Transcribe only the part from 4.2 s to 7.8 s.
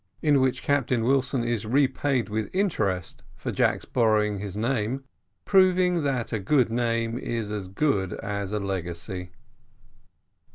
HIS NAME; PROVING THAT A GOOD NAME IS AS